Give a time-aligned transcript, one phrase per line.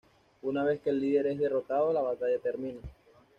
[0.41, 2.79] Una vez que el líder es derrotado, la batalla termina.